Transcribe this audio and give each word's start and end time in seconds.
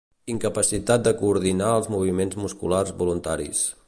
Incapacitat 0.33 1.03
de 1.07 1.13
coordinar 1.19 1.67
els 1.81 1.89
moviments 1.97 2.39
musculars 2.47 2.95
voluntaris. 3.03 3.63